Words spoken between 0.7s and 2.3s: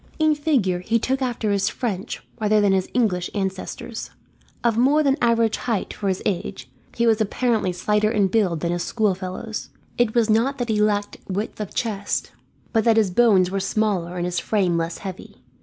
he took after his French